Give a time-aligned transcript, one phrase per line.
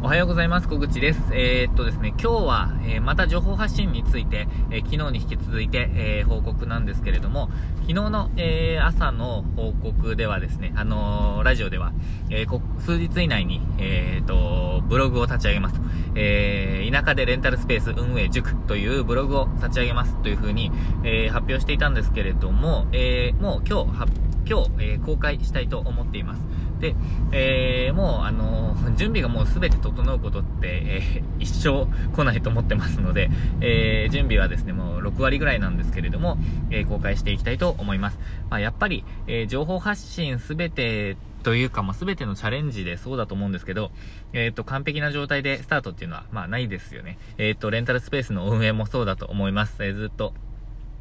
[0.00, 0.68] おはようございます。
[0.68, 1.20] 小口です。
[1.32, 7.50] えー、っとですね、今日は、えー、また情報発信について、えー、昨日に引き続いて、え報告なんですけれども、
[7.80, 11.92] 昨日の、え朝の報告ではですね、あのラジオでは、
[12.30, 12.46] え
[12.78, 15.80] 数日以内に、えっと、ブログを立ち上げますと。
[16.14, 20.70] え田舎でレンタルスペース運営塾というブログを立ち上げますというふうに、
[21.02, 26.40] え発表していたんですけれども、えもう今日発表、今日、えー公開したいと思っています。
[26.80, 26.94] で、
[27.32, 36.38] えー、もう、あのー、準備がもう全て整うことって、え、一生来ないと思ってますので、えー、準備はですね、もう6割ぐらいなんですけれども、
[36.70, 38.18] え公開していきたいと思います。
[38.50, 43.90] まあ、やっぱり、え情報発信全てというか、まあ、全てのチャレンジでそうだと思うんですけど、
[44.32, 47.18] えっ、と、完璧な状態でスタートっていうのは、まあ、ないですよね。
[47.38, 49.84] えっ、と、レンタルスペースの運営もそうだと思います。
[49.84, 50.34] えずっと、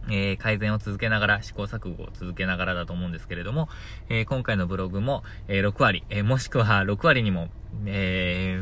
[0.09, 3.69] えー、改善を続けながら、試行錯誤を続けながらだと思うんですけれども、
[4.09, 7.49] えー、今回のブログも、えー、6割、えもしくは6割にも、
[7.85, 8.61] え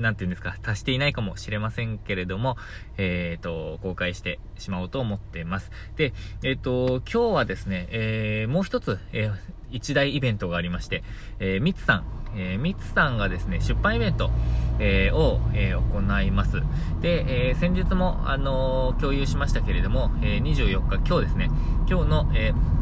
[0.00, 2.56] なんていうんですか、足していないかもしれませんけれども、
[2.96, 5.70] えっ、と、公開してしまおうと思っています。
[5.96, 11.02] で、えっ、と、今日はですね、えもう一つ、えー一大イベントがありまして、
[11.38, 12.04] えー、ミツさん、
[12.36, 14.30] えー、ミツさんがですね、出版イベント、
[14.78, 16.60] えー、を、えー、行います。
[17.00, 21.50] で、えー、先日も、あの共有しましたけれども、えー、24日、今日ですね、
[21.88, 22.80] 今日の、えー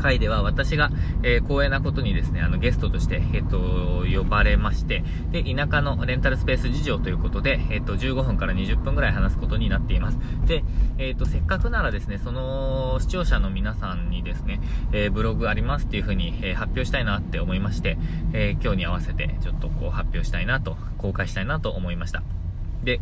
[0.00, 0.90] 回では私が、
[1.22, 10.18] えー、光栄なことにですね、あのゲストとして、えっ、と、呼ばれまして、で、田舎のレンタルスペース事情ということで、えっ、と、15分から20分ぐらい話すことになっています。
[10.46, 10.64] で、
[10.98, 14.60] えっ、と、せっかくならですね、その視聴者の皆さんにですね、
[14.92, 17.96] えブログありますっていうふうに、えー発表したいなって思いまして、
[18.34, 22.22] え今日に合わせてちょっとこう発表したいなと、公開したいなと思いました。
[22.84, 23.00] で、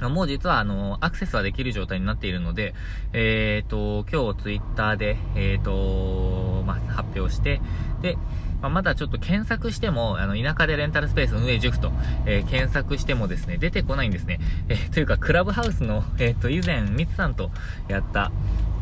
[0.00, 2.74] もう実は、あの、アクセスはできる状態になっているので、
[3.12, 7.60] えっ、ー、と、今日ツイッターで、えっ、ー、と、まあ、発表して、
[8.02, 8.16] で、
[8.60, 11.92] まあ、まだちょっと検索しても、あの、田舎でレンタルスペース運営塾と、
[12.26, 14.40] えー、検索してもですね、出てこないんですね。
[14.68, 17.50] え、というか、クラブハウスの、えっ、と、以前、ミツさんと
[17.88, 18.32] やった、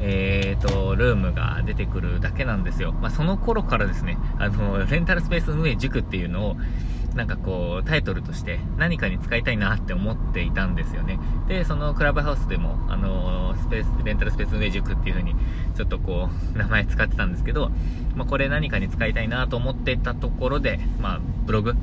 [0.01, 2.93] えっ、と、ルームが出てくるだけなんですよ。
[2.93, 6.56] まあ、その頃からですね、あの、レンタルスペース運営塾っていうのを、
[7.15, 11.19] なんかこう、タイトルとして何かに使いたいなって思っていたんですよね。
[11.49, 15.34] で、そのクラブハウスでも、あのスペース、レンタルスペース運営塾っていう風に、
[15.77, 17.71] ちょっとこう、名前使ってたんですけど、
[18.15, 21.75] まあ、これ何かに使いたいなと思ってたところで、まあ、ブログ、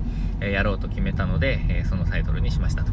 [0.41, 2.91] えー、やろうと決めたので、えー、そのタイトルにしましたと。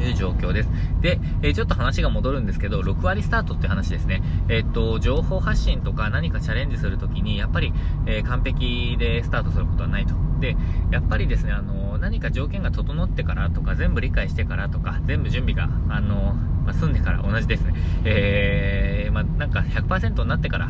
[0.00, 0.68] いう状況です。
[1.00, 4.22] で、えー、ちょっと話が戻るんですけど、6割スタートって話ですね。
[4.48, 7.72] えー、っと、情報発信とか何かチャレンジするときに、やっぱり、
[8.06, 10.14] えー、完璧でスタートすることはないと。
[10.40, 10.56] で、
[10.90, 16.34] やっぱりですね、あの、何か条件が整ってからとか、全部理解してからとか、全部準備が、あの、
[16.64, 17.74] まあ、済んでから同じですね。
[18.04, 20.68] えー、まあ、なんか100%になってから、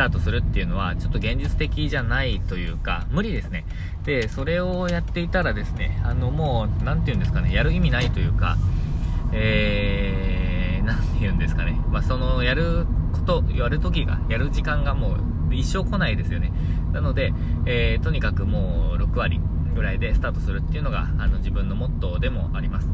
[0.00, 3.66] タートするっていうのは、ちょっと現実的じゃないというか、無理ですね。
[4.04, 8.56] で、それをやっていたらですね、あの、もう、なんて言うんですかね、やる意味ないというか、
[9.32, 15.16] えー、なんて言うんですかね、まあ、その、やること、やる時が、やる時間がも
[15.50, 16.50] う、一生来ないですよね。
[16.92, 17.34] なので、
[17.66, 19.40] えー、とにかくもう、6割
[19.74, 22.88] ぐらいでスタートするっていうのが、あの、自分のモットーでもあります。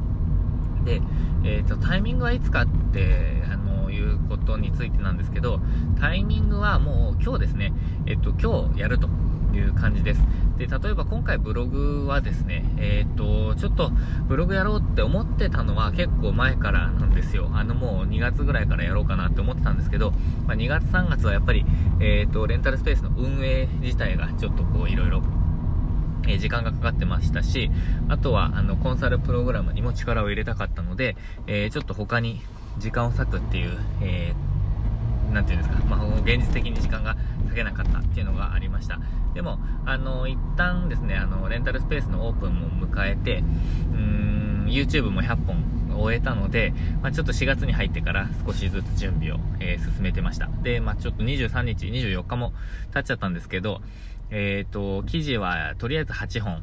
[0.86, 1.02] で、
[1.44, 5.60] え、ー、と、タイミングはいつかって、あの、いうことについてなんですけど、
[6.00, 7.74] タイミングはもう今日ですね、
[8.06, 9.08] えっ、ー、と、今日やると
[9.52, 10.20] いう感じです。
[10.56, 13.90] で、例えば今回ブログはですね、え、ー、と、ちょっと
[14.28, 17.50] ブログやろうって思ってたのは結構前からなんですよ。
[17.52, 20.12] あのもう2月ぐらいからやろうかなって思ってたんですけど、
[20.46, 21.66] まあ、2月3月はやっぱり、
[22.00, 25.22] えっ、ー、と、レンタルスペースの運営自体がちょっとこういろいろ
[26.26, 27.70] え時間がかかってましたし、
[28.08, 31.16] あとは、あの、コンサルプログラムにも力を入れたかったので、
[31.46, 32.40] えー、ちょっと他に
[32.78, 39.00] 時間を割くっていう、えー、なんていうんですか、まあ、現実的に時間が割けなかったっていうのがありました。
[39.34, 43.42] でも、あの、一旦ですね、あの、レンタルスペースのオープンも迎えて、
[43.92, 46.72] うーん、YouTube も100本終えたので、
[47.02, 50.48] まあ、ちょっと4月に入ってから少しずつ準備を、えー、進めてました。
[50.62, 52.52] で、まあ、ちょっと23日、24日も
[52.92, 53.80] 経っちゃったんですけど、
[54.30, 56.62] えっ、ー、と、記事はとりあえず8本、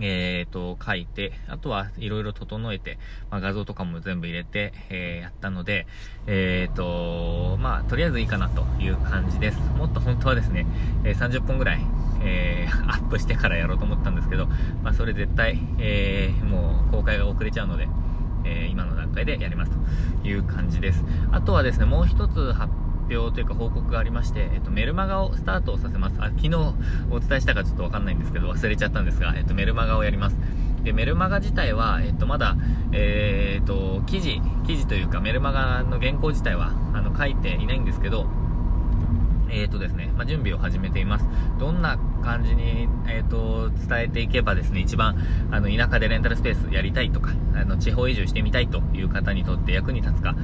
[0.00, 2.98] えっ、ー、と、書いて、あとはいろいろ整えて、
[3.30, 5.86] まあ、画像とかも全部入れて、えー、やったので、
[6.26, 9.58] えっ、ー、と、まあ、とりあえずいいかなという感じです。
[9.78, 10.66] もっと本当はですね、
[11.04, 11.80] え、30分ぐらい、
[12.22, 14.46] え、アップしてからやろうと思ったんですけど、
[14.82, 17.88] まあ、それ絶対、え、もう公開が遅れちゃうので、
[18.44, 19.72] え、今の段階でやります
[20.22, 21.04] という感じです。
[21.30, 22.72] あとはですね、もう一つ発
[23.10, 26.16] 表というか報告がありまして、えっと、メルマガをスタートさせます。
[26.18, 26.54] あ、昨日
[27.10, 30.36] お伝えしたかちょっとわかんないんですけど、忘れちゃったんですが、えっと、メルマガをやります。
[30.84, 32.56] で、メルマガ自体は、えっと、まだ、
[32.92, 38.26] えー、っと、記事、記事というか、メルマガの原稿自体は、あの、書いていないんですけど、
[39.54, 41.26] えっ、ー、とですね、まあ、準備を始めています。
[41.58, 45.16] どんな感じに、えっ、ー、と、伝えていけばですね、一番、
[45.50, 50.34] あの、田舎でレンタルスペースやりたいとか、あの、地方移住してみたいという方にとって役に立つか、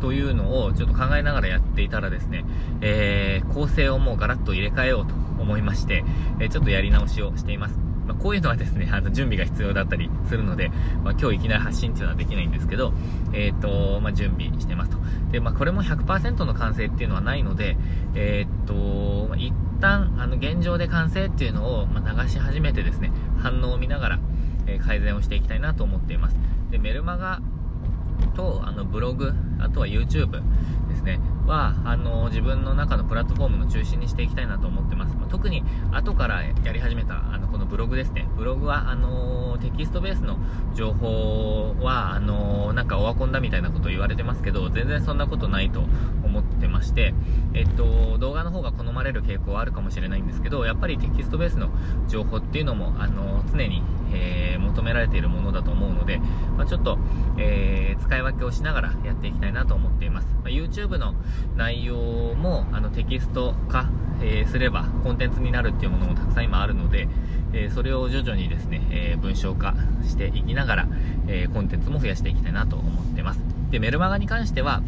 [0.00, 2.44] というのをちょっと考えながらやっていたらですね、
[2.80, 5.14] えー、構成をもうガラッと入れ替えようと
[5.50, 6.04] 思いまして、
[6.38, 7.76] えちょっとやり直しをしています。
[8.06, 10.68] まあ、こういうのはですね、あの、準備が必要だったりするので、
[11.02, 12.92] まあ、今日いきなり発信っていうのはできないんですけど、
[13.32, 14.98] えっ、ー、と、まあ、準備してますと。
[15.32, 17.76] で、まあ、これも100%の完成っていうのはないので、
[18.14, 24.18] えっ、ー、と、まあ、一旦、あの、現状で完成っていうのを、ま流し始めてですね、反応を見ながら、
[24.66, 26.36] えー、改善をしていきたいなと思っています。
[26.70, 27.40] で、メルマガ
[28.34, 30.42] と、あの、ブログ、あとは YouTube
[30.88, 31.20] ですね、
[31.50, 35.16] は、あの、自分の中のプラットフォームの中心にしていきたいなと思ってます。
[35.16, 38.28] まあ、特に、後からやり始めた、あの、このブログですね。
[38.36, 40.38] ブログは、あの、テキストベースの
[40.74, 45.80] 情報は、あの、なんかオワコンだみたいなこと言われてますけど、全然そんなことないと
[46.24, 47.14] 思ってまして、
[47.54, 51.70] えっと、動画の方が好まれる傾向はあるかもしれないんですけど、やっぱりテキストベースの
[52.08, 53.82] 情報っていうのも、あの、常に、
[54.12, 56.18] えー、求められているものだと思うので、
[56.56, 56.98] まあ、ちょっと、
[57.38, 60.28] えー、使い分けをしながらやっていきたいなと思っています。
[60.42, 61.14] まあ、YouTube の
[61.56, 61.94] 内容
[62.34, 63.88] もあのテキスト化、
[64.22, 67.08] えー、すればコンテンツになるっていうものもたくさん今あるので、
[67.52, 69.74] えー、それを徐々にですね、えー、文章化
[70.06, 70.88] していきながら、
[71.26, 73.40] えコンテンツも増やしていきたいなと思ってます。
[73.70, 74.82] で、メルマガに関しては、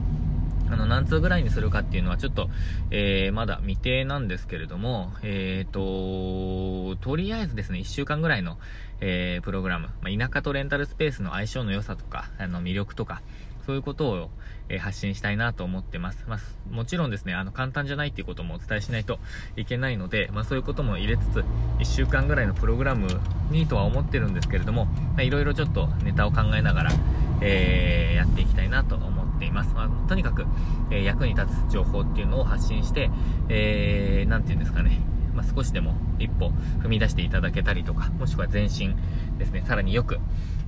[0.72, 2.48] あの、何通ぐらいにするかっていうのはちょっと、
[2.90, 8.56] えー、まだ未定なんですけれども、えーと、とりあえずですね、1週間ぐらいの、
[9.00, 13.20] えー、プログラム、まあ、田舎とレンタルスペースの相性の良さとか、あの、魅力とか、
[13.66, 14.30] そういうことを、
[14.70, 16.24] えー、発信したいなと思ってます。
[16.26, 19.18] まあ、もちろんですね、あの、簡単じゃないっていうこともお伝えしないと
[19.56, 21.44] いけないので、まあ、そういうことも入れつつ、
[21.80, 23.08] 1週間ぐらいのプログラム
[23.50, 26.92] にとは思ってるんですけれども、まあ、いろいろちょっとネタを考えながら、
[27.42, 29.74] えー、やっていきたいなと思いますっています。
[29.74, 30.46] まあ、とにかく、
[30.90, 33.10] えー、役に立つ情報っていうのを発信して、
[33.48, 35.00] えー、て言うんですかね、
[35.34, 36.50] まあ、少しでも一歩
[36.80, 38.96] 踏み出していただけたりとか、もしくは前進
[39.38, 40.18] ですね、さらによく、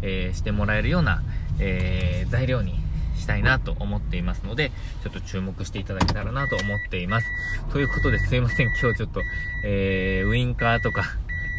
[0.02, 1.22] えー、してもらえるような、
[1.60, 2.74] えー、材料に
[3.16, 4.72] したいなと思っていますので、
[5.04, 7.28] ちょっと注目していただけたらなと思っています。
[7.70, 9.20] ということですいません、今日ちょっと、
[9.64, 11.04] えー、ウインカーとか、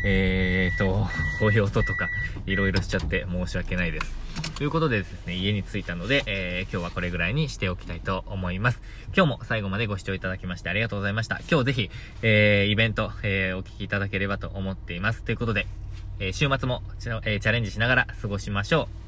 [0.03, 1.07] えーと、
[1.39, 2.09] こういう音とか、
[2.45, 4.25] いろいろしちゃって申し訳ないです。
[4.55, 8.81] ということでですね、家に着いたので、えー、今日はこれぐらいにしておきたいと思います。
[9.13, 11.41] 今日も最後までご視聴いただきましてありがとうございました。
[11.51, 11.89] 今日ぜひ、
[12.21, 15.23] えー、イベント、えー、お聞きいただければと思っています。
[15.23, 15.67] ということで、
[16.19, 16.83] えー、週末も、
[17.25, 19.04] えー、チャレンジしながら過ごしましょう。